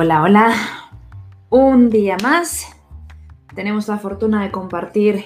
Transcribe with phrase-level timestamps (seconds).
[0.00, 0.54] Hola, hola.
[1.50, 2.68] Un día más.
[3.56, 5.24] Tenemos la fortuna de compartir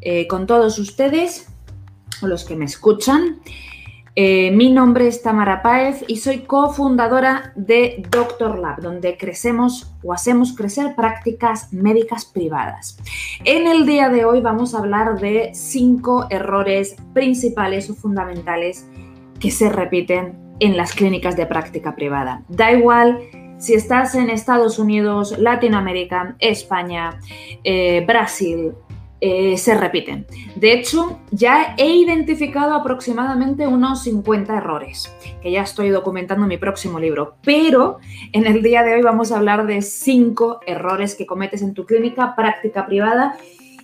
[0.00, 1.48] eh, con todos ustedes,
[2.20, 3.38] los que me escuchan.
[4.16, 10.12] Eh, mi nombre es Tamara Páez y soy cofundadora de Doctor Lab, donde crecemos o
[10.12, 12.98] hacemos crecer prácticas médicas privadas.
[13.44, 18.84] En el día de hoy vamos a hablar de cinco errores principales o fundamentales
[19.38, 22.42] que se repiten en las clínicas de práctica privada.
[22.48, 23.20] Da igual
[23.58, 27.18] si estás en Estados Unidos, Latinoamérica, España,
[27.64, 28.72] eh, Brasil,
[29.20, 30.26] eh, se repiten.
[30.54, 35.12] De hecho, ya he identificado aproximadamente unos 50 errores,
[35.42, 37.98] que ya estoy documentando en mi próximo libro, pero
[38.32, 41.84] en el día de hoy vamos a hablar de 5 errores que cometes en tu
[41.84, 43.36] clínica práctica privada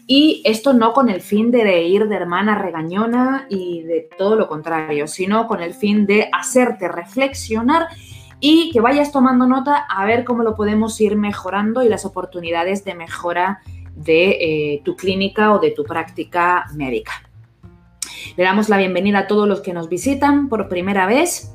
[0.06, 4.46] y esto no con el fin de ir de hermana regañona y de todo lo
[4.46, 7.88] contrario, sino con el fin de hacerte reflexionar
[8.40, 12.84] y que vayas tomando nota a ver cómo lo podemos ir mejorando y las oportunidades
[12.84, 13.60] de mejora
[13.94, 17.12] de eh, tu clínica o de tu práctica médica.
[18.36, 21.54] Le damos la bienvenida a todos los que nos visitan por primera vez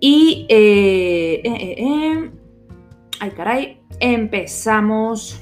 [0.00, 0.46] y...
[0.48, 2.30] Eh, eh,
[3.20, 5.40] ay, caray, empezamos...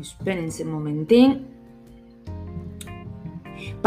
[0.00, 1.55] Espérense un momentín.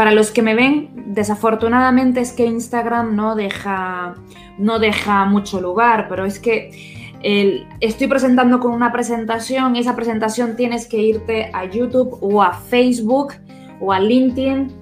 [0.00, 4.14] Para los que me ven, desafortunadamente es que Instagram no deja,
[4.56, 10.56] no deja mucho lugar, pero es que estoy presentando con una presentación y esa presentación
[10.56, 13.34] tienes que irte a YouTube o a Facebook
[13.78, 14.72] o a LinkedIn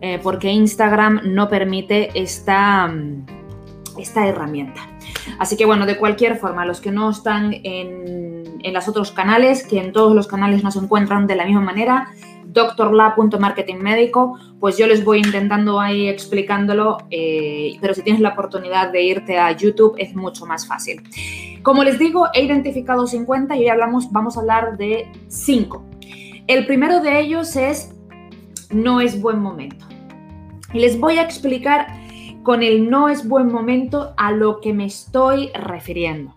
[0.00, 2.88] eh, porque Instagram no permite esta,
[3.98, 4.80] esta herramienta.
[5.40, 9.66] Así que bueno, de cualquier forma, los que no están en, en los otros canales,
[9.66, 12.08] que en todos los canales nos encuentran de la misma manera,
[12.44, 19.02] doctorla.marketingmédico, pues yo les voy intentando ahí explicándolo, eh, pero si tienes la oportunidad de
[19.02, 21.02] irte a YouTube es mucho más fácil.
[21.62, 25.84] Como les digo, he identificado 50 y hoy hablamos, vamos a hablar de 5.
[26.46, 27.94] El primero de ellos es
[28.70, 29.86] no es buen momento.
[30.72, 31.86] Y les voy a explicar
[32.42, 36.34] con el no es buen momento a lo que me estoy refiriendo.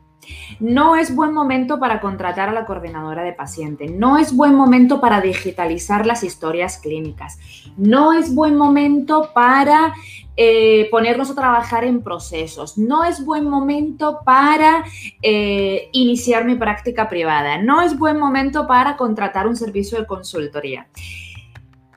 [0.60, 3.88] No es buen momento para contratar a la coordinadora de paciente.
[3.88, 7.38] No es buen momento para digitalizar las historias clínicas.
[7.78, 9.94] No es buen momento para
[10.38, 12.78] eh, ponernos a trabajar en procesos.
[12.78, 14.84] No es buen momento para
[15.22, 17.58] eh, iniciar mi práctica privada.
[17.58, 20.88] No es buen momento para contratar un servicio de consultoría.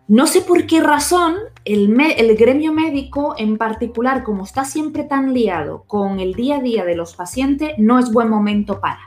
[0.09, 1.35] No sé por qué razón
[1.67, 1.95] el,
[2.39, 6.97] gremio médico en particular, como está siempre tan liado con el día a día de
[6.97, 9.01] los pacientes, no es buen momento para.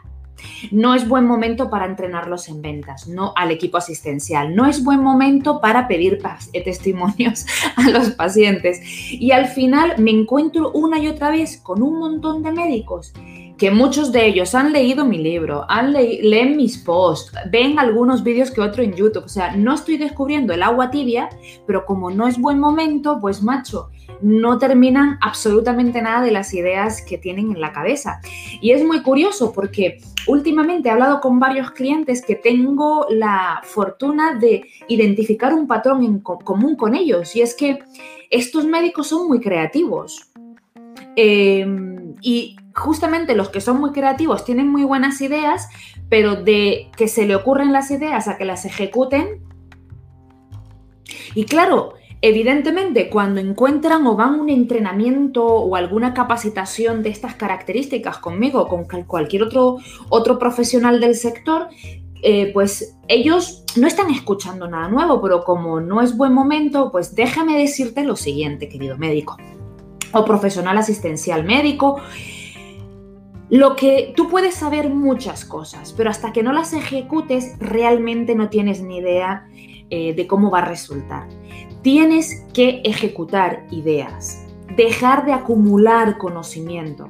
[0.72, 4.56] No es buen momento para entrenarlos en ventas, no al equipo asistencial.
[4.56, 6.20] No es buen momento para pedir
[6.54, 7.48] eh, testimonios
[7.78, 8.80] a los pacientes.
[9.12, 13.12] Y al final me encuentro una y otra vez con un montón de médicos
[13.62, 18.50] que muchos de ellos han leído mi libro, han leen mis posts, ven algunos vídeos
[18.50, 19.26] que otro en YouTube.
[19.26, 21.30] O sea, no estoy descubriendo el agua tibia,
[21.68, 27.04] pero como no es buen momento, pues macho, no terminan absolutamente nada de las ideas
[27.04, 28.20] que tienen en la cabeza.
[28.62, 34.40] Y es muy curioso porque últimamente he hablado con varios clientes que tengo la fortuna
[34.40, 37.36] de identificar un patrón en común con ellos.
[37.36, 37.78] Y es que
[38.32, 40.32] estos médicos son muy creativos.
[41.16, 45.68] Em, y justamente los que son muy creativos tienen muy buenas ideas,
[46.10, 49.42] pero de que se le ocurren las ideas a que las ejecuten.
[51.36, 57.36] Y claro, evidentemente cuando encuentran o van a un entrenamiento o alguna capacitación de estas
[57.36, 59.78] características conmigo, con cualquier otro,
[60.10, 61.70] otro profesional del sector,
[62.24, 67.16] eh, pues ellos no están escuchando nada nuevo, pero como no es buen momento, pues
[67.16, 69.38] déjame decirte lo siguiente, querido médico
[70.14, 72.00] o profesional asistencial médico.
[73.52, 78.50] Lo que tú puedes saber muchas cosas, pero hasta que no las ejecutes realmente no
[78.50, 79.46] tienes ni idea
[79.90, 81.28] eh, de cómo va a resultar.
[81.82, 84.48] Tienes que ejecutar ideas,
[84.78, 87.10] dejar de acumular conocimiento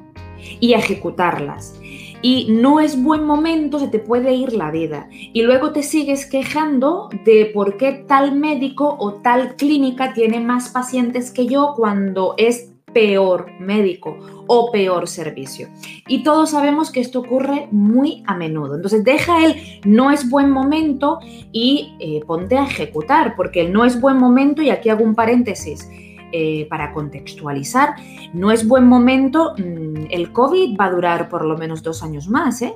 [0.60, 1.80] y ejecutarlas.
[2.24, 5.10] Y no es buen momento, se te puede ir la vida.
[5.12, 10.69] Y luego te sigues quejando de por qué tal médico o tal clínica tiene más
[10.69, 14.17] pacientes que yo cuando es peor médico
[14.47, 15.69] o peor servicio.
[16.07, 18.75] Y todos sabemos que esto ocurre muy a menudo.
[18.75, 19.55] Entonces deja el
[19.85, 21.19] no es buen momento
[21.51, 25.15] y eh, ponte a ejecutar, porque el no es buen momento, y aquí hago un
[25.15, 25.89] paréntesis
[26.33, 27.95] eh, para contextualizar,
[28.33, 32.29] no es buen momento, mm, el COVID va a durar por lo menos dos años
[32.29, 32.73] más, ¿eh?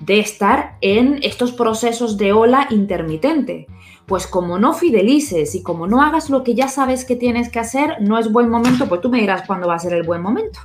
[0.00, 3.66] de estar en estos procesos de ola intermitente.
[4.08, 7.60] Pues como no fidelices y como no hagas lo que ya sabes que tienes que
[7.60, 10.22] hacer, no es buen momento, pues tú me dirás cuándo va a ser el buen
[10.22, 10.58] momento.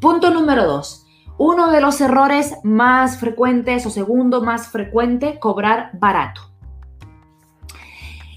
[0.00, 1.06] Punto número dos.
[1.38, 6.52] Uno de los errores más frecuentes o segundo más frecuente, cobrar barato.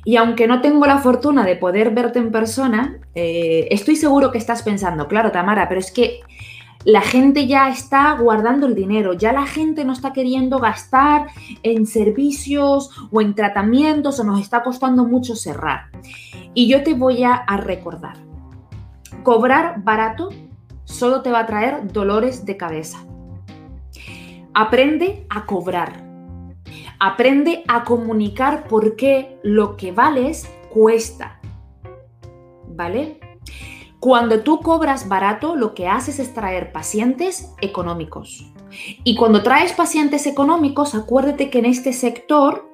[0.05, 4.37] Y aunque no tengo la fortuna de poder verte en persona, eh, estoy seguro que
[4.37, 6.21] estás pensando, claro, Tamara, pero es que
[6.85, 11.27] la gente ya está guardando el dinero, ya la gente no está queriendo gastar
[11.63, 15.89] en servicios o en tratamientos o nos está costando mucho cerrar.
[16.53, 18.17] Y yo te voy a, recordar,
[19.23, 20.29] cobrar barato
[20.83, 23.03] solo te va a traer dolores de cabeza.
[24.53, 26.05] Aprende a cobrar.
[26.99, 31.39] Aprende a comunicar por qué lo que vales cuesta.
[32.67, 33.24] ¿Vale?
[34.05, 38.45] Cuando tú cobras barato, lo que haces es traer pacientes económicos.
[39.03, 42.71] Y cuando traes pacientes económicos, acuérdate que en este sector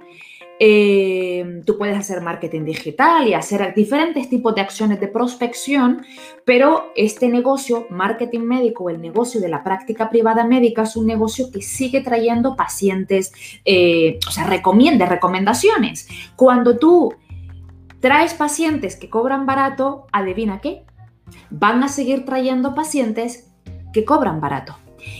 [0.59, 6.05] eh, tú puedes hacer marketing digital y hacer diferentes tipos de acciones de prospección,
[6.43, 11.49] pero este negocio, marketing médico, el negocio de la práctica privada médica, es un negocio
[11.49, 13.31] que sigue trayendo pacientes,
[13.63, 16.09] eh, o sea, recomienda, recomendaciones.
[16.35, 17.13] Cuando tú
[18.01, 20.83] traes pacientes que cobran barato, adivina qué,
[21.49, 23.51] van a seguir trayendo pacientes
[23.93, 24.77] que cobran barato.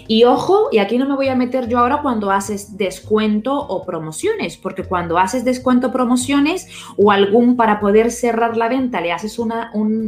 [0.07, 3.83] Y ojo, y aquí no me voy a meter yo ahora cuando haces descuento o
[3.83, 6.67] promociones, porque cuando haces descuento promociones
[6.97, 9.51] o algún para poder cerrar la venta le haces un,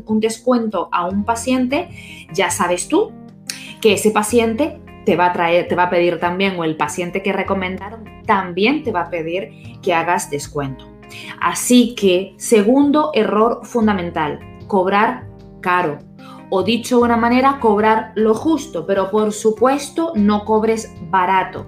[0.05, 1.89] un descuento a un paciente,
[2.33, 3.11] ya sabes tú
[3.81, 7.21] que ese paciente te va a traer, te va a pedir también, o el paciente
[7.21, 9.51] que recomendaron también te va a pedir
[9.81, 10.85] que hagas descuento.
[11.41, 15.27] Así que, segundo error fundamental, cobrar
[15.63, 15.97] caro
[16.55, 21.65] o dicho de una manera, cobrar lo justo, pero por supuesto no cobres barato.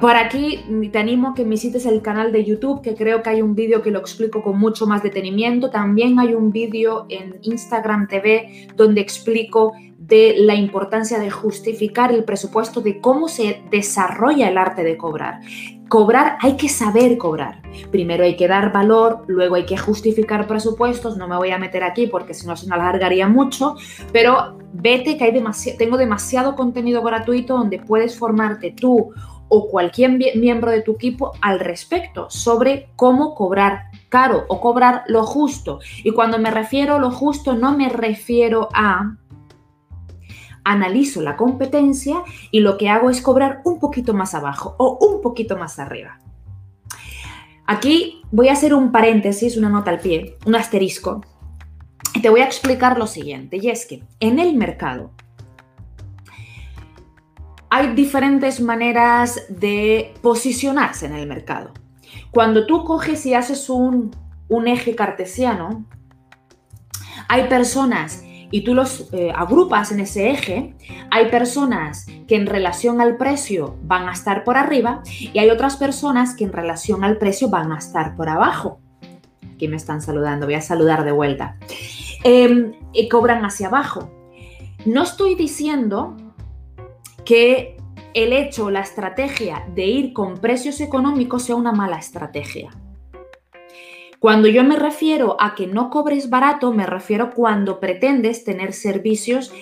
[0.00, 0.60] Por aquí
[0.92, 3.82] te animo a que visites el canal de YouTube, que creo que hay un vídeo
[3.82, 5.70] que lo explico con mucho más detenimiento.
[5.70, 12.24] También hay un vídeo en Instagram TV donde explico de la importancia de justificar el
[12.24, 15.40] presupuesto, de cómo se desarrolla el arte de cobrar.
[15.88, 17.62] Cobrar hay que saber cobrar.
[17.90, 21.16] Primero hay que dar valor, luego hay que justificar presupuestos.
[21.16, 23.76] No me voy a meter aquí porque si no se me alargaría mucho,
[24.12, 25.44] pero vete que hay
[25.78, 29.12] tengo demasiado contenido gratuito donde puedes formarte tú
[29.48, 35.24] o cualquier miembro de tu equipo al respecto sobre cómo cobrar caro o cobrar lo
[35.24, 35.80] justo.
[36.02, 39.16] Y cuando me refiero a lo justo, no me refiero a
[40.64, 45.20] analizo la competencia y lo que hago es cobrar un poquito más abajo o un
[45.20, 46.18] poquito más arriba.
[47.66, 51.22] Aquí voy a hacer un paréntesis, una nota al pie, un asterisco.
[52.14, 55.10] Y te voy a explicar lo siguiente, y es que en el mercado
[57.70, 61.72] hay diferentes maneras de posicionarse en el mercado.
[62.30, 64.14] Cuando tú coges y haces un,
[64.48, 65.84] un eje cartesiano,
[67.28, 70.76] hay personas y tú los eh, agrupas en ese eje,
[71.10, 75.76] hay personas que en relación al precio van a estar por arriba y hay otras
[75.76, 78.78] personas que en relación al precio van a estar por abajo.
[79.52, 81.56] Aquí me están saludando, voy a saludar de vuelta.
[82.22, 84.12] Em, y cobran hacia abajo.
[84.86, 86.16] No estoy diciendo
[87.24, 87.76] que
[88.14, 92.70] el hecho, la estrategia de ir con precios económicos sea una mala estrategia.
[94.24, 99.52] Cuando yo me refiero a que no cobres barato, me refiero cuando pretendes tener servicios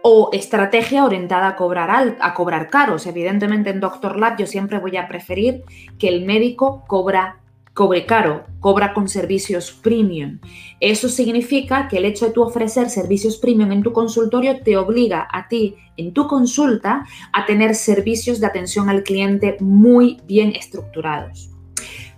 [0.00, 3.08] o estrategia orientada a cobrar, a cobrar caros.
[3.08, 5.64] Evidentemente en Doctor Lab yo siempre voy a preferir
[5.98, 7.40] que el médico cobra
[7.74, 10.38] cobre caro, cobra con servicios premium.
[10.78, 15.26] Eso significa que el hecho de tú ofrecer servicios premium en tu consultorio te obliga
[15.32, 21.55] a ti en tu consulta a tener servicios de atención al cliente muy bien estructurados.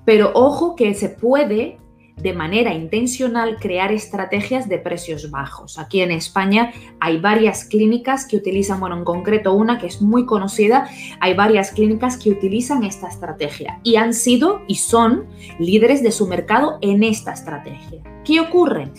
[0.08, 1.76] Pero ojo que se puede
[2.16, 5.78] de manera intencional crear estrategias de precios bajos.
[5.78, 10.24] Aquí en España hay varias clínicas que utilizan, bueno, en concreto una que es muy
[10.24, 10.88] conocida,
[11.20, 15.26] hay varias clínicas que utilizan esta estrategia y han sido y son
[15.58, 18.02] líderes de su mercado en esta estrategia.
[18.24, 18.90] ¿Qué ocurre?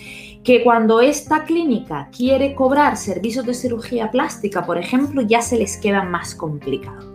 [0.43, 5.75] Que cuando esta clínica quiere cobrar servicios de cirugía plástica, por ejemplo, ya se les
[5.77, 7.09] queda más complicado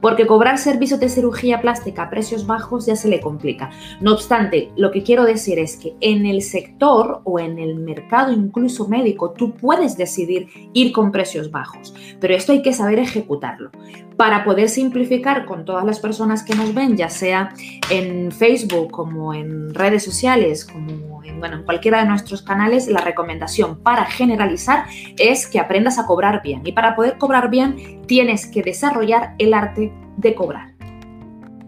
[0.00, 3.70] porque cobrar servicios de cirugía plástica a precios bajos ya se le complica.
[4.00, 8.32] No obstante, lo que quiero decir es que en el sector o en el mercado
[8.32, 13.70] incluso médico, tú puedes decidir ir con precios bajos, pero esto hay que saber ejecutarlo.
[14.16, 17.54] Para poder simplificar con todas las personas que nos ven, ya sea
[17.88, 23.00] en Facebook como en redes sociales, como en, bueno, en cualquiera de nuestros canales, la
[23.00, 24.84] recomendación para generalizar
[25.18, 26.60] es que aprendas a cobrar bien.
[26.66, 30.72] Y para poder cobrar bien, tienes que desarrollar el arte de cobrar.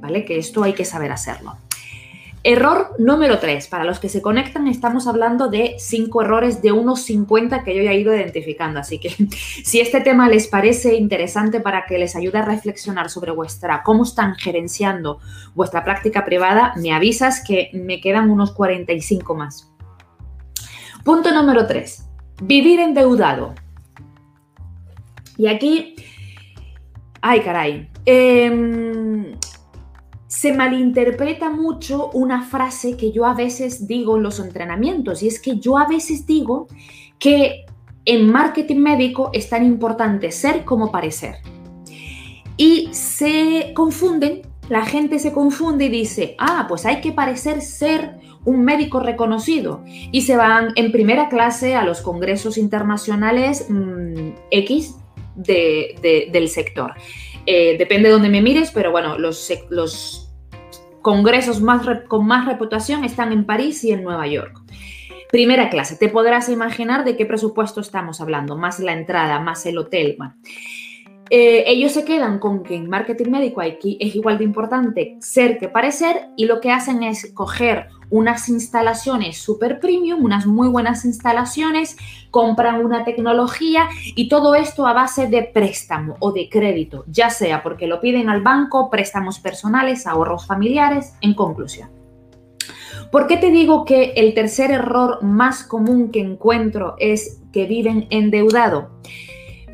[0.00, 0.25] ¿Vale?
[0.25, 1.57] Que esto hay que saber hacerlo.
[2.45, 3.69] Error número 3.
[3.69, 7.83] Para los que se conectan, estamos hablando de 5 errores de unos 50 que yo
[7.83, 8.81] ya he ido identificando.
[8.81, 9.11] Así que
[9.64, 14.02] si este tema les parece interesante para que les ayude a reflexionar sobre vuestra, cómo
[14.02, 15.21] están gerenciando
[15.55, 19.73] vuestra práctica privada, me avisas que me quedan unos 45 más.
[21.05, 22.09] Punto número 3.
[22.43, 23.55] Vivir endeudado.
[25.37, 25.95] Y aquí,
[27.21, 29.37] ay caray, eh,
[30.32, 35.38] se malinterpreta mucho una frase que yo a veces digo en los entrenamientos y es
[35.38, 36.68] que yo a veces digo
[37.18, 37.66] que
[38.04, 41.37] en marketing médico es tan importante ser como parecer.
[42.56, 48.18] Y se confunden, la gente se confunde y dice, ah, pues hay que parecer ser
[48.44, 54.97] un médico reconocido y se van en primera clase a los congresos internacionales mm, X
[55.37, 56.94] del sector.
[57.46, 60.28] Eh, depende de dónde me mires, pero bueno, los,
[61.00, 64.61] congresos más, con más reputación están en París y en Nueva York.
[65.30, 69.78] Primera clase, te podrás imaginar de qué presupuesto estamos hablando, más la entrada, más el
[69.78, 70.16] hotel.
[71.31, 75.59] Eh, ellos se quedan con que en marketing médico aquí es igual de importante ser
[75.59, 81.07] que parecer y lo que hacen es coger unas instalaciones super premium, unas muy buenas
[81.07, 81.97] instalaciones,
[82.31, 87.62] compran una tecnología y todo esto a base de préstamo o de crédito, ya sea
[87.62, 91.88] porque lo piden al banco, préstamos personales, ahorros familiares, en conclusión.
[93.11, 98.07] ¿Por qué te digo que el tercer error más común que encuentro es que viven
[98.11, 98.91] endeudado?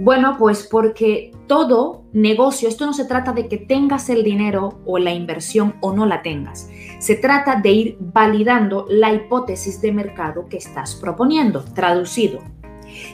[0.00, 4.98] Bueno, pues porque todo negocio, esto no se trata de que tengas el dinero o
[4.98, 6.70] la inversión o no la tengas.
[7.00, 12.38] Se trata de ir validando la hipótesis de mercado que estás proponiendo, traducido.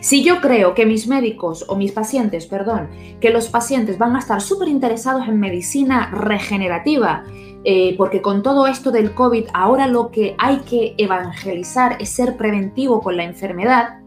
[0.00, 4.18] Si yo creo que mis médicos o mis pacientes, perdón, que los pacientes van a
[4.18, 7.24] estar súper interesados en medicina regenerativa,
[7.64, 12.36] eh, porque con todo esto del COVID ahora lo que hay que evangelizar es ser
[12.36, 14.03] preventivo con la enfermedad,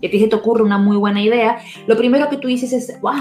[0.00, 2.72] y a ti se te ocurre una muy buena idea, lo primero que tú dices
[2.72, 3.14] es, wow,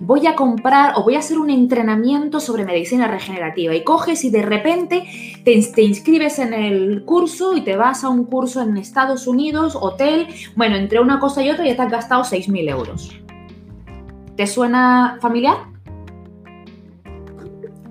[0.00, 3.74] voy a comprar o voy a hacer un entrenamiento sobre medicina regenerativa.
[3.74, 5.04] Y coges y de repente
[5.44, 10.28] te, inscribes en el curso y te vas a un curso en Estados Unidos, hotel,
[10.56, 13.10] bueno, entre una cosa y otra ya te has gastado 6.000 euros.
[14.36, 15.56] ¿Te suena familiar?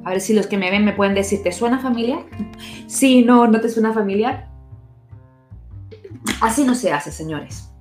[0.04, 2.26] A ver si los que me ven me pueden decir, ¿te suena familiar?
[2.88, 4.50] Sí, no, no te suena familiar.
[6.42, 7.73] Así no se hace, señores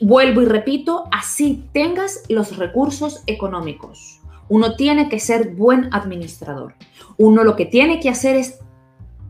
[0.00, 4.20] vuelvo y repito, así tengas los recursos económicos.
[4.48, 6.74] Uno tiene que ser buen administrador.
[7.16, 8.58] Uno lo que tiene que hacer es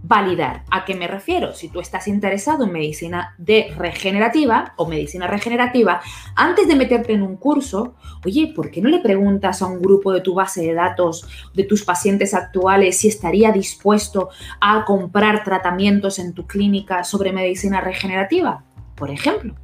[0.03, 0.65] validar.
[0.71, 1.53] ¿A qué me refiero?
[1.53, 6.01] Si tú estás interesado en medicina de regenerativa o medicina regenerativa,
[6.35, 10.13] antes de meterte en un curso, oye, ¿por qué no le preguntas a un grupo
[10.13, 14.31] de tu base de datos de tus pacientes actuales si estaría dispuesto
[14.61, 18.65] a comprar tratamientos en tu clínica sobre medicina regenerativa?
[18.97, 19.55] Por ejemplo.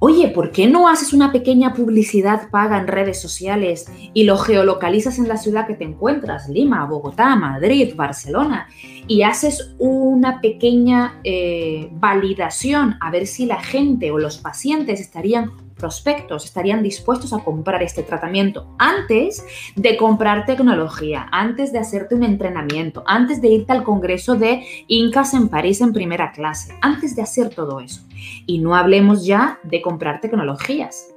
[0.00, 5.18] Oye, ¿por qué no haces una pequeña publicidad paga en redes sociales y lo geolocalizas
[5.18, 8.68] en la ciudad que te encuentras, Lima, Bogotá, Madrid, Barcelona,
[9.06, 15.52] y haces una pequeña eh, validación a ver si la gente o los pacientes estarían
[15.84, 19.44] prospectos estarían dispuestos a comprar este tratamiento antes
[19.76, 25.34] de comprar tecnología, antes de hacerte un entrenamiento, antes de irte al congreso de Incas
[25.34, 28.00] en París en primera clase, antes de hacer todo eso.
[28.46, 31.14] Y no hablemos ya de comprar tecnologías.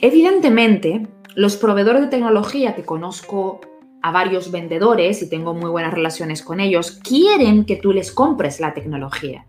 [0.00, 1.06] Evidentemente,
[1.36, 3.60] los proveedores de tecnología que conozco
[4.02, 8.58] a varios vendedores y tengo muy buenas relaciones con ellos, quieren que tú les compres
[8.58, 9.46] la tecnología.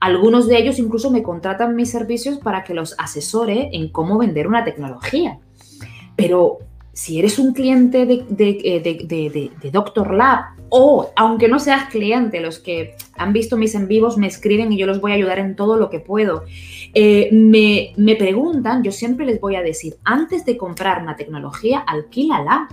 [0.00, 4.46] Algunos de ellos incluso me contratan mis servicios para que los asesore en cómo vender
[4.46, 5.38] una tecnología.
[6.14, 6.58] Pero
[6.98, 12.96] si eres un cliente de, de, Doctor Lab o aunque no seas cliente, los que
[13.16, 15.76] han visto mis en vivos me escriben y yo los voy a ayudar en todo
[15.76, 16.42] lo que puedo.
[16.94, 21.78] Eh, me, me preguntan, yo siempre les voy a decir, antes de comprar una tecnología,
[21.78, 22.66] alquílala.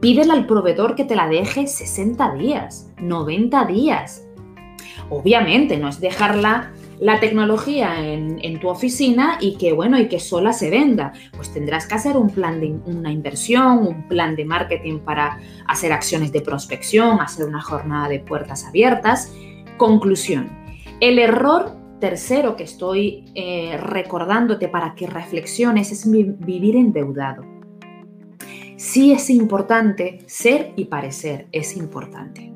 [0.00, 4.26] Pídele al proveedor que te la deje 60 días, 90 días.
[5.10, 10.52] Obviamente, no es dejarla la tecnología en, tu oficina y que, bueno, y que sola
[10.52, 11.12] se venda.
[11.34, 15.92] Pues tendrás que hacer un plan de una inversión, un plan de marketing para hacer
[15.92, 19.32] acciones de prospección, hacer una jornada de puertas abiertas.
[19.78, 20.50] Conclusión.
[21.00, 27.44] El error tercero que estoy eh, recordándote para que reflexiones es vivir endeudado.
[28.76, 32.50] Sí es importante ser y parecer, es importante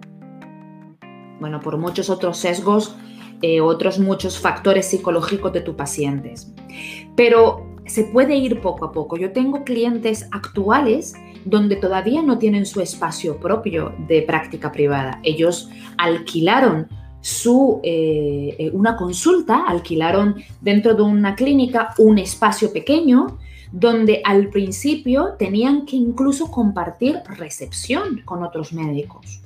[1.45, 2.97] bueno, por muchos otros sesgos,
[3.43, 6.51] eh, otros muchos factores psicológicos de tus pacientes.
[7.17, 9.19] Pero se puede ir poco a poco.
[9.19, 11.13] Yo tengo clientes actuales
[11.45, 15.21] donde todavía no tienen su espacio propio de práctica privada.
[15.23, 16.89] Ellos alquilaron
[17.21, 23.39] su, eh, eh, una consulta, alquilaron dentro de una clínica un espacio pequeño
[23.71, 29.44] donde al principio tenían que incluso compartir recepción con otros médicos.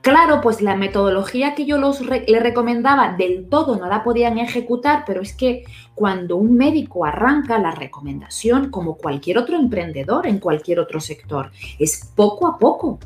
[0.00, 5.04] Claro, pues la metodología que yo los le recomendaba del todo no la podían ejecutar,
[5.06, 5.64] pero es que
[5.94, 12.10] cuando un médico arranca la recomendación, como cualquier otro emprendedor en cualquier otro sector, es
[12.16, 12.98] poco a poco.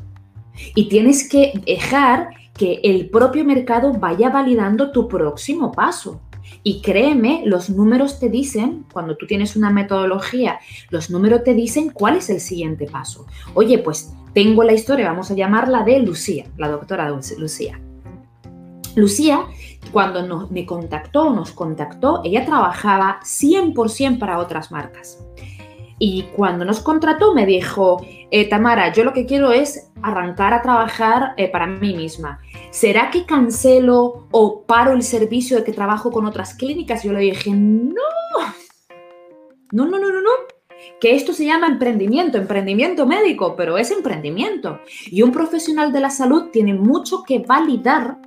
[0.73, 6.21] Y tienes que dejar que el propio mercado vaya validando tu próximo paso.
[6.63, 10.59] Y créeme, los números te dicen, cuando tú tienes una metodología,
[10.89, 13.25] los números te dicen cuál es el siguiente paso.
[13.53, 17.81] Oye, pues tengo la historia, vamos a llamarla de Lucía, la doctora Lucía.
[18.95, 19.47] Lucía,
[19.91, 25.25] cuando me contactó, nos contactó, ella trabajaba 100% para otras marcas.
[25.97, 30.61] Y cuando nos contrató me dijo, eh, Tamara, yo lo que quiero es arrancar a
[30.61, 32.39] trabajar eh, para mí misma.
[32.69, 37.01] ¿Será que cancelo o paro el servicio de que trabajo con otras clínicas?
[37.01, 38.03] Yo le dije, no,
[39.71, 40.56] no, no, no, no, no.
[40.99, 44.79] Que esto se llama emprendimiento, emprendimiento médico, pero es emprendimiento.
[45.05, 48.17] Y un profesional de la salud tiene mucho que validar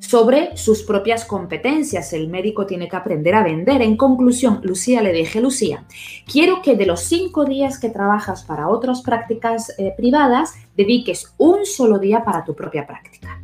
[0.00, 2.12] sobre sus propias competencias.
[2.12, 3.82] El médico tiene que aprender a vender.
[3.82, 5.84] En conclusión, Lucía le dije, Lucía,
[6.30, 11.64] quiero que de los cinco días que trabajas para otras prácticas eh, privadas, dediques un
[11.64, 13.40] solo día para tu propia práctica.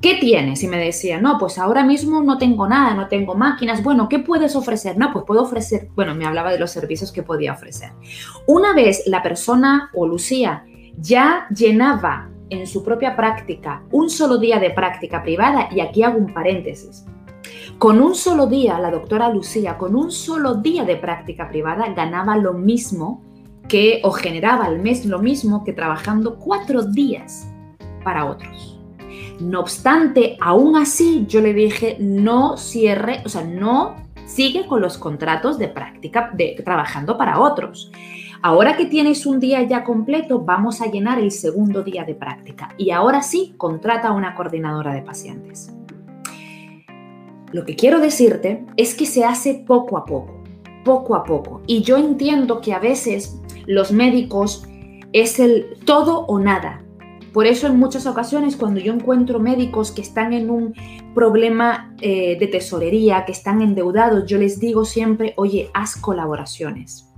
[0.00, 0.62] ¿Qué tienes?
[0.62, 3.82] Y me decía, no, pues ahora mismo no tengo nada, no tengo máquinas.
[3.82, 4.98] Bueno, ¿qué puedes ofrecer?
[4.98, 7.92] No, pues puedo ofrecer, bueno, me hablaba de los servicios que podía ofrecer.
[8.46, 10.64] Una vez la persona o Lucía
[10.98, 16.18] ya llenaba en su propia práctica un solo día de práctica privada, y aquí hago
[16.18, 17.06] un paréntesis.
[17.78, 22.36] Con un solo día, la doctora Lucía, con un solo día de práctica privada, ganaba
[22.36, 23.22] lo mismo
[23.68, 27.48] que, o generaba al mes lo mismo que trabajando cuatro días
[28.04, 28.71] para otros.
[29.42, 34.98] No obstante, aún así, yo le dije, no cierre, o sea, no sigue con los
[34.98, 37.90] contratos de práctica de trabajando para otros.
[38.40, 42.68] Ahora que tienes un día ya completo, vamos a llenar el segundo día de práctica
[42.78, 45.72] y ahora sí, contrata a una coordinadora de pacientes.
[47.50, 50.40] Lo que quiero decirte es que se hace poco a poco,
[50.84, 51.62] poco a poco.
[51.66, 54.66] Y yo entiendo que a veces los médicos
[55.12, 56.81] es el todo o nada.
[57.32, 60.74] Por eso en muchas ocasiones cuando yo encuentro médicos que están en un
[61.14, 67.08] problema eh, de tesorería, que están endeudados, yo les digo siempre, oye, haz colaboraciones.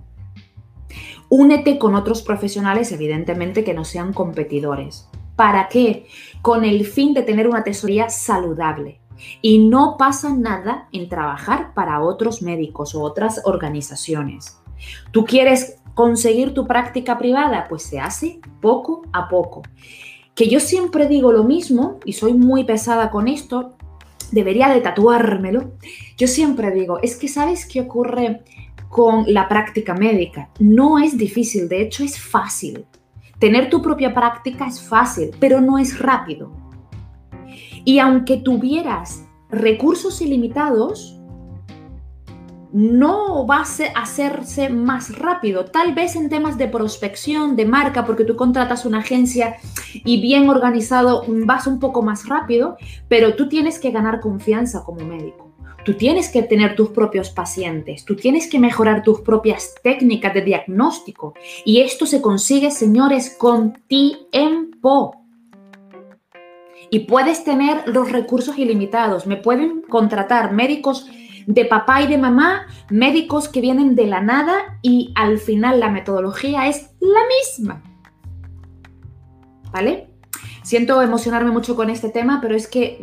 [1.28, 5.08] Únete con otros profesionales, evidentemente, que no sean competidores.
[5.34, 6.06] ¿Para qué?
[6.42, 9.00] Con el fin de tener una tesorería saludable.
[9.42, 14.60] Y no pasa nada en trabajar para otros médicos o otras organizaciones.
[15.12, 17.66] ¿Tú quieres conseguir tu práctica privada?
[17.68, 19.62] Pues se hace poco a poco.
[20.34, 23.74] Que yo siempre digo lo mismo y soy muy pesada con esto,
[24.32, 25.72] debería de tatuármelo.
[26.16, 28.42] Yo siempre digo, es que ¿sabes qué ocurre
[28.94, 30.50] con la práctica médica.
[30.60, 32.86] No es difícil, de hecho es fácil.
[33.40, 36.52] Tener tu propia práctica es fácil, pero no es rápido.
[37.84, 41.20] Y aunque tuvieras recursos ilimitados,
[42.74, 45.64] no va a hacerse más rápido.
[45.66, 49.56] Tal vez en temas de prospección, de marca, porque tú contratas una agencia
[49.92, 55.06] y bien organizado vas un poco más rápido, pero tú tienes que ganar confianza como
[55.06, 55.52] médico.
[55.84, 60.40] Tú tienes que tener tus propios pacientes, tú tienes que mejorar tus propias técnicas de
[60.40, 61.34] diagnóstico.
[61.64, 65.14] Y esto se consigue, señores, con tiempo.
[66.90, 69.26] Y puedes tener los recursos ilimitados.
[69.26, 71.08] Me pueden contratar médicos
[71.46, 75.90] de papá y de mamá, médicos que vienen de la nada y al final la
[75.90, 77.82] metodología es la misma.
[79.72, 80.10] ¿Vale?
[80.62, 82.98] Siento emocionarme mucho con este tema, pero es que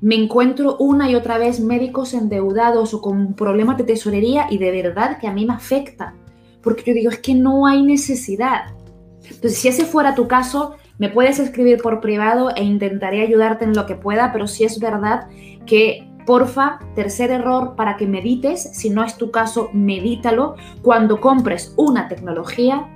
[0.00, 4.70] me encuentro una y otra vez médicos endeudados o con problemas de tesorería y de
[4.70, 6.14] verdad que a mí me afecta,
[6.62, 8.74] porque yo digo, es que no hay necesidad.
[9.22, 13.74] Entonces, si ese fuera tu caso, me puedes escribir por privado e intentaré ayudarte en
[13.74, 15.28] lo que pueda, pero si es verdad
[15.66, 20.56] que, porfa, tercer error para que medites, si no es tu caso, medítalo.
[20.82, 22.88] Cuando compres una tecnología,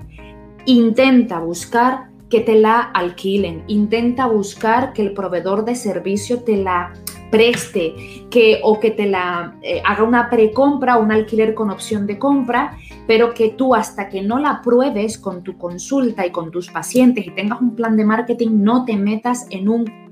[0.65, 3.65] intenta buscar que te la alquilen.
[3.69, 6.93] Intenta buscar que el proveedor de servicio te la
[7.31, 7.95] preste
[8.31, 12.77] que, o que te la eh, haga una precompra un alquiler con opción de compra,
[13.07, 17.27] pero que tú hasta que no la pruebes con tu consulta y con tus pacientes
[17.27, 20.08] y tengas un plan de marketing, no te metas en un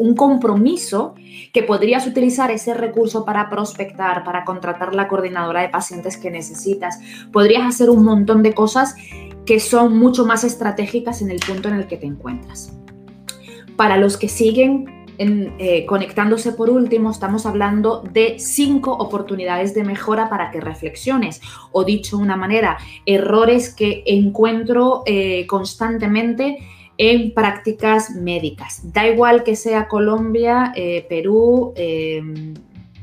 [0.00, 1.14] un compromiso
[1.52, 6.98] que podrías utilizar ese recurso para prospectar, para contratar la coordinadora de pacientes que necesitas.
[7.32, 8.94] Podrías hacer un montón de cosas
[9.44, 12.72] que son mucho más estratégicas en el punto en el que te encuentras.
[13.76, 14.86] Para los que siguen
[15.18, 21.84] eh, conectándose por último, estamos hablando de cinco oportunidades de mejora para que reflexiones, o
[21.84, 26.56] dicho de una manera, errores que encuentro eh, constantemente
[27.02, 28.92] en prácticas médicas.
[28.92, 31.72] Da igual que sea Colombia, eh, Perú,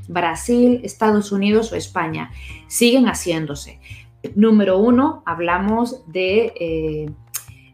[0.07, 2.29] Brasil, Estados Unidos o España,
[2.67, 3.79] siguen haciéndose.
[4.35, 7.15] Número uno, hablamos de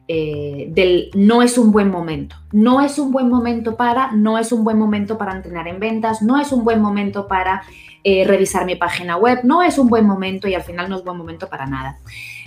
[0.05, 2.35] eh, del no es un buen momento.
[2.51, 6.21] No es un buen momento para, no es un buen momento para entrenar en ventas,
[6.21, 7.63] no es un buen momento para
[8.03, 11.05] eh, revisar mi página web, no es un buen momento y al final no es
[11.05, 11.99] buen momento para nada.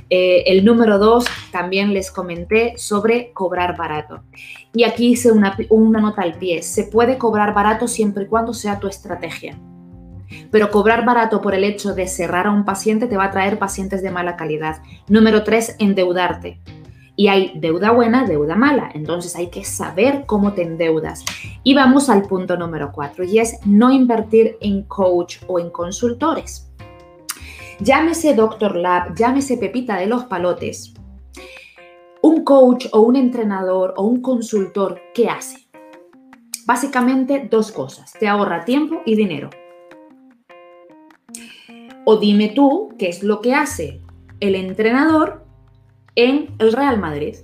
[0.08, 4.22] Eh, el número dos, también les comenté sobre cobrar barato.
[4.72, 6.62] Y aquí hice una, una nota al pie.
[6.62, 9.58] Se puede cobrar barato siempre y cuando sea tu estrategia.
[10.50, 13.58] Pero cobrar barato por el hecho de cerrar a un paciente te va a traer
[13.58, 14.82] pacientes de mala calidad.
[15.08, 16.60] Número tres, endeudarte.
[17.18, 18.90] Y hay deuda buena, deuda mala.
[18.94, 21.24] Entonces hay que saber cómo te endeudas.
[21.62, 26.70] Y vamos al punto número cuatro y es no invertir en coach o en consultores.
[27.78, 30.94] Llámese Doctor Lab, llámese Pepita de los Palotes.
[32.22, 35.68] Un coach o un entrenador o un consultor, ¿qué hace?
[36.64, 38.14] Básicamente dos cosas.
[38.14, 39.50] Te ahorra tiempo y dinero.
[42.06, 44.00] O dime tú qué es lo que hace
[44.40, 45.44] el entrenador
[46.14, 47.36] en el Real Madrid.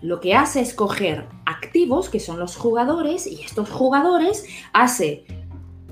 [0.00, 5.26] Lo que hace es coger activos, que son los jugadores, y estos jugadores hace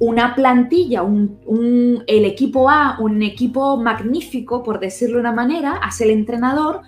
[0.02, 6.02] una plantilla, un, el equipo A, un equipo magnífico, por decirlo de una manera, hace
[6.02, 6.80] el entrenador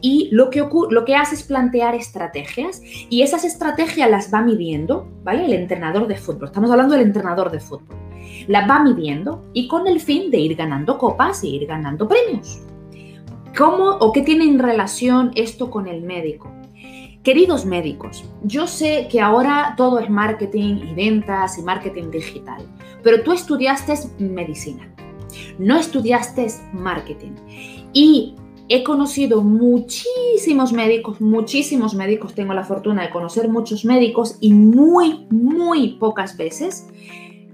[0.00, 5.06] y lo que, lo que hace es plantear estrategias y esas estrategias las va midiendo,
[5.22, 5.44] ¿vale?
[5.44, 7.96] El entrenador de fútbol, estamos hablando del entrenador de fútbol
[8.48, 12.60] la va midiendo y con el fin de ir ganando copas e ir ganando premios.
[13.56, 16.52] ¿Cómo o qué tiene en relación esto con el médico?
[17.26, 22.64] Queridos médicos, yo sé que ahora todo es marketing y ventas y marketing digital,
[23.02, 24.88] pero tú estudiaste medicina,
[25.58, 27.32] no estudiaste marketing.
[27.92, 28.36] Y
[28.68, 35.26] he conocido muchísimos médicos, muchísimos médicos, tengo la fortuna de conocer muchos médicos y muy,
[35.28, 36.86] muy pocas veces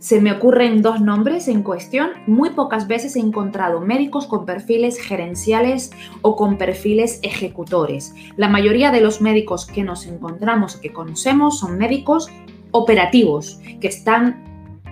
[0.03, 2.11] se me ocurren dos nombres en cuestión.
[2.27, 8.13] Muy pocas veces he encontrado médicos con perfiles gerenciales o con perfiles ejecutores.
[8.37, 12.29] La mayoría de los médicos que nos encontramos, que conocemos, son médicos
[12.73, 14.43] operativos, que están,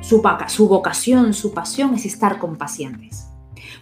[0.01, 0.23] su,
[0.69, 3.27] vocación, su pasión es estar con pacientes.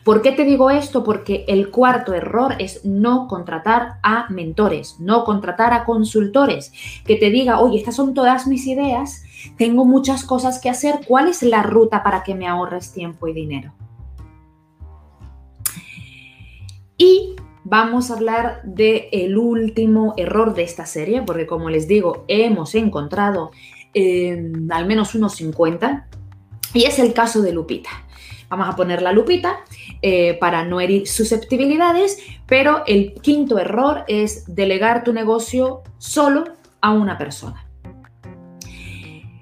[0.04, 1.04] ¿Por qué te digo esto?
[1.04, 6.72] Porque el cuarto error es no contratar a mentores, no contratar a consultores,
[7.04, 9.24] que te diga, oye, estas son todas mis ideas,
[9.56, 13.32] tengo muchas cosas que hacer, ¿cuál es la ruta para que me ahorres tiempo y
[13.32, 13.72] dinero?
[16.96, 22.24] Y vamos a hablar del el último error de esta serie, porque como les digo,
[22.28, 23.50] hemos encontrado
[23.94, 26.08] al menos unos 50,
[26.74, 27.90] y es el caso de Lupita.
[28.48, 29.58] Vamos a poner la lupita
[30.00, 36.44] eh, para no herir susceptibilidades, pero el quinto error es delegar tu negocio solo
[36.80, 37.67] a una persona.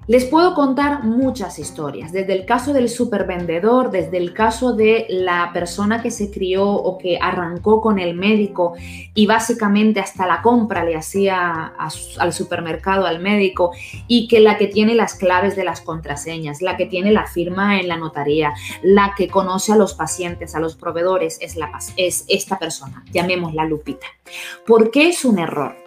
[0.07, 5.51] Les puedo contar muchas historias, desde el caso del supervendedor, desde el caso de la
[5.53, 8.75] persona que se crió o que arrancó con el médico
[9.13, 11.73] y básicamente hasta la compra le hacía
[12.19, 13.71] al supermercado, al médico,
[14.07, 17.77] y que la que tiene las claves de las contraseñas, la que tiene la firma
[17.77, 21.57] en la notaría, la que conoce a los pacientes, a los proveedores, es,
[21.97, 24.07] es esta persona, llamémosla Lupita.
[24.65, 25.86] ¿Por qué es un error?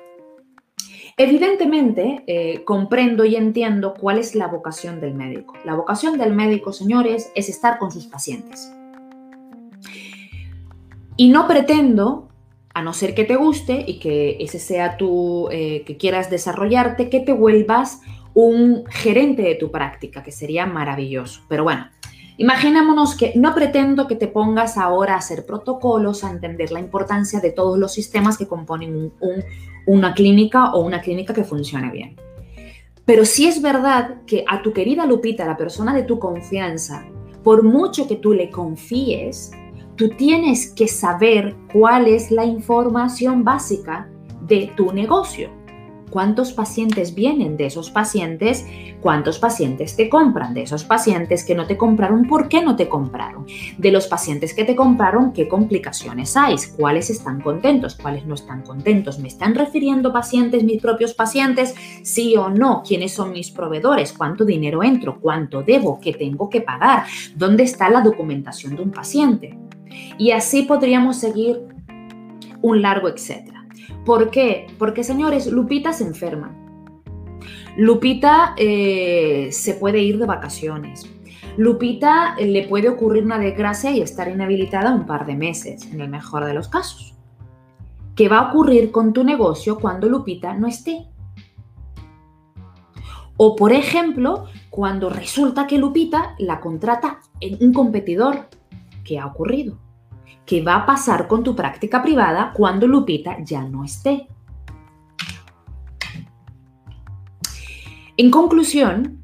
[1.23, 5.53] Evidentemente, eh, comprendo y entiendo cuál es la vocación del médico.
[5.67, 8.73] La vocación del médico, señores, es estar con sus pacientes.
[11.19, 12.31] Y no pretendo,
[12.73, 17.11] a no ser que te guste y que ese sea tu, eh, que quieras desarrollarte,
[17.11, 18.01] que te vuelvas
[18.33, 21.43] un gerente de tu práctica, que sería maravilloso.
[21.51, 21.87] Pero bueno,
[22.41, 27.39] Imaginémonos que no pretendo que te pongas ahora a hacer protocolos, a entender la importancia
[27.39, 29.13] de todos los sistemas que componen
[29.85, 32.17] una clínica o una clínica que funcione bien.
[33.05, 37.05] Pero sí es verdad que a tu querida Lupita, la persona de tu confianza,
[37.45, 39.51] por mucho que tú le confíes,
[39.97, 44.09] tú tienes que saber cuál es la información básica
[44.47, 45.60] de tu negocio
[46.11, 48.67] cuántos pacientes vienen de esos pacientes,
[49.01, 52.89] cuántos pacientes te compran de esos pacientes que no te compraron, por qué no te
[52.89, 53.47] compraron,
[53.79, 58.63] de los pacientes que te compraron, qué complicaciones hay, cuáles están contentos, cuáles no están
[58.63, 64.13] contentos, me están refiriendo pacientes, mis propios pacientes, sí o no, quiénes son mis proveedores,
[64.13, 67.05] cuánto dinero entro, cuánto debo, qué tengo que pagar,
[67.37, 69.59] dónde está la documentación de un paciente.
[70.19, 71.63] Y así podríamos seguir
[72.63, 73.60] un largo etcétera.
[74.05, 74.67] ¿Por qué?
[74.79, 76.57] Porque, señores, Lupita se enferma.
[77.77, 81.09] Lupita eh, se puede ir de vacaciones.
[81.57, 86.01] Lupita eh, le puede ocurrir una desgracia y estar inhabilitada un par de meses, en
[86.01, 87.15] el mejor de los casos.
[88.15, 91.07] ¿Qué va a ocurrir con tu negocio cuando Lupita no esté?
[93.37, 98.49] O, por ejemplo, cuando resulta que Lupita la contrata en un competidor.
[99.05, 99.79] ¿Qué ha ocurrido?
[100.47, 104.29] ¿Qué va a pasar con tu práctica privada cuando Lupita ya no esté?
[108.17, 109.23] En conclusión,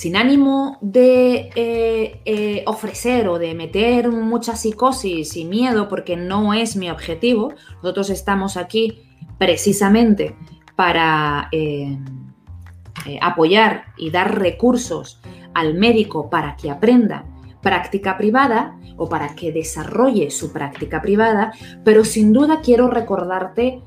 [0.00, 6.54] sin ánimo de eh, eh, ofrecer o de meter mucha psicosis y miedo, porque no
[6.54, 9.02] es mi objetivo, nosotros estamos aquí
[9.38, 10.36] precisamente
[10.76, 11.98] para eh,
[13.20, 15.20] apoyar y dar recursos
[15.52, 17.26] al médico para que aprenda
[17.62, 21.52] práctica privada o para que desarrolle su práctica privada,
[21.84, 23.80] pero sin duda quiero recordarte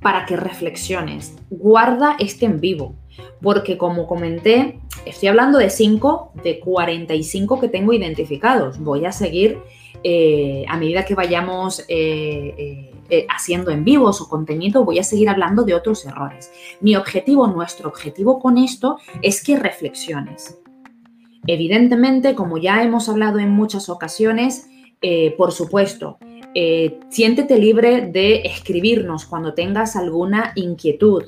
[0.00, 1.36] para que reflexiones.
[1.50, 2.96] Guarda este en vivo,
[3.40, 8.78] porque como comenté, estoy hablando de 5 de 45 que tengo identificados.
[8.78, 9.58] Voy a seguir
[10.04, 15.28] eh, a medida que vayamos eh, eh, haciendo en vivos o contenido, voy a seguir
[15.28, 16.50] hablando de otros errores.
[16.80, 20.61] Mi objetivo, nuestro objetivo con esto es que reflexiones.
[21.46, 24.68] Evidentemente, como ya hemos hablado en muchas ocasiones,
[25.36, 26.18] por supuesto,
[26.54, 31.24] eh, siéntete libre de escribirnos cuando tengas alguna inquietud.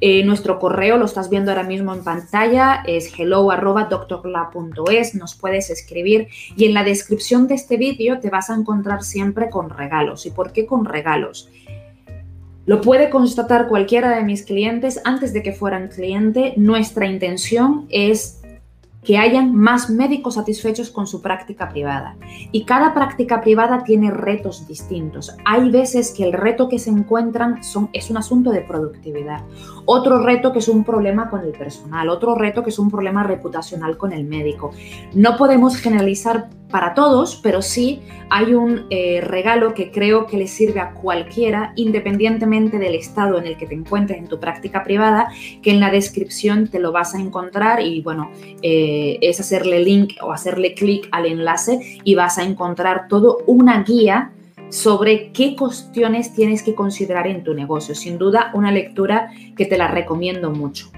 [0.00, 6.28] Eh, nuestro correo lo estás viendo ahora mismo en pantalla, es hello.doctorla.es, nos puedes escribir
[6.56, 10.24] y en la descripción de este vídeo te vas a encontrar siempre con regalos.
[10.24, 11.50] ¿Y por qué con regalos?
[12.64, 16.54] Lo puede constatar cualquiera de mis clientes antes de que fueran cliente.
[16.56, 18.37] Nuestra intención es
[19.08, 22.18] que hayan más médicos satisfechos con su práctica privada.
[22.52, 25.34] Y cada práctica privada tiene retos distintos.
[25.46, 29.40] Hay veces que el reto que se encuentran son, es un asunto de productividad.
[29.90, 32.10] Otro reto que es un problema con el personal.
[32.10, 34.70] Otro reto que es un problema reputacional con el médico.
[35.14, 40.46] No podemos generalizar para todos, pero sí hay un eh, regalo que creo que le
[40.46, 45.28] sirve a cualquiera, independientemente del estado en el que te encuentres en tu práctica privada,
[45.62, 50.16] que en la descripción te lo vas a encontrar y bueno, eh, es hacerle link
[50.20, 54.32] o hacerle clic al enlace y vas a encontrar todo una guía
[54.70, 57.94] sobre qué cuestiones tienes que considerar en tu negocio.
[57.94, 60.90] Sin duda, una lectura que te la recomiendo mucho.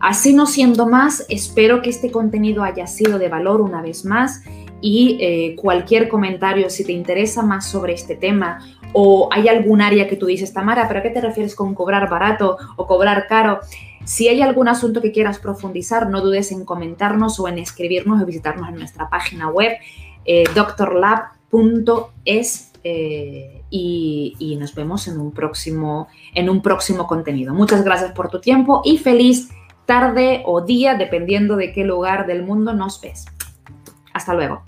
[0.00, 4.42] Así no siendo más, espero que este contenido haya sido de valor una vez más
[4.80, 8.58] y eh, cualquier comentario, si te interesa más sobre este tema
[8.92, 12.10] o hay algún área que tú dices, Tamara, ¿pero a qué te refieres con cobrar
[12.10, 13.60] barato o cobrar caro?
[14.04, 18.26] Si hay algún asunto que quieras profundizar, no dudes en comentarnos o en escribirnos o
[18.26, 19.72] visitarnos en nuestra página web
[20.26, 27.54] eh, doctorlab.es eh, y, y, nos vemos en un, próximo, en un próximo contenido.
[27.54, 29.48] Muchas gracias por tu tiempo y feliz
[29.86, 33.24] tarde o día, dependiendo de qué lugar del mundo nos ves.
[34.12, 34.62] Hasta luego.